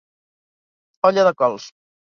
Olla 1.11 1.29
de 1.31 1.37
cols. 1.43 1.73